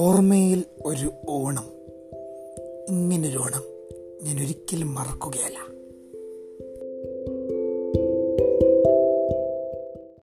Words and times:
ഓർമ്മയിൽ 0.00 0.64
ഒരു 0.86 1.12
ഓണം. 1.28 1.64
ഇങ്ങനൊരു 2.88 3.38
ഓണം 3.38 3.64
ഞാൻ 4.22 4.36
ഒരിക്കലും 4.36 4.94
മറക്കുകയല്ല. 4.94 5.79